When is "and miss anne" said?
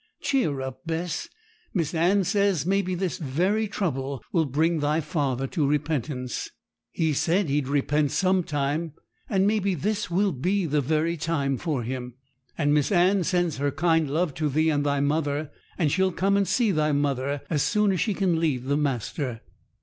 12.57-13.23